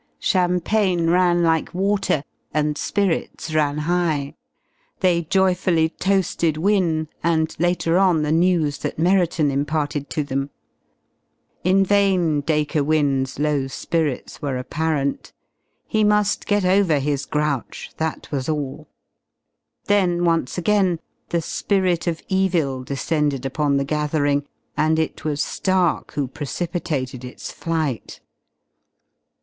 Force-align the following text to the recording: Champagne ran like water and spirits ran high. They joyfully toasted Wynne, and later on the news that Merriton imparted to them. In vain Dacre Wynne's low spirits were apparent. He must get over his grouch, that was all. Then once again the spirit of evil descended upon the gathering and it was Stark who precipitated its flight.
Champagne 0.17 1.11
ran 1.11 1.43
like 1.43 1.75
water 1.75 2.23
and 2.55 2.75
spirits 2.75 3.53
ran 3.53 3.77
high. 3.77 4.33
They 5.01 5.25
joyfully 5.25 5.89
toasted 5.89 6.57
Wynne, 6.57 7.07
and 7.23 7.55
later 7.59 7.99
on 7.99 8.23
the 8.23 8.31
news 8.31 8.79
that 8.79 8.97
Merriton 8.97 9.51
imparted 9.51 10.09
to 10.09 10.23
them. 10.23 10.49
In 11.63 11.85
vain 11.85 12.41
Dacre 12.41 12.83
Wynne's 12.83 13.37
low 13.37 13.67
spirits 13.67 14.41
were 14.41 14.57
apparent. 14.57 15.33
He 15.85 16.03
must 16.03 16.47
get 16.47 16.65
over 16.65 16.97
his 16.97 17.27
grouch, 17.27 17.91
that 17.97 18.31
was 18.31 18.49
all. 18.49 18.87
Then 19.85 20.25
once 20.25 20.57
again 20.57 20.99
the 21.29 21.43
spirit 21.43 22.07
of 22.07 22.23
evil 22.27 22.83
descended 22.83 23.45
upon 23.45 23.77
the 23.77 23.85
gathering 23.85 24.47
and 24.75 24.97
it 24.97 25.23
was 25.23 25.43
Stark 25.43 26.13
who 26.13 26.27
precipitated 26.27 27.23
its 27.23 27.51
flight. 27.51 28.19